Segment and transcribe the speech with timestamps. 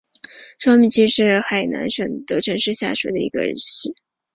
[0.57, 3.95] 双滦区是河北省承德市下辖的一个市辖区。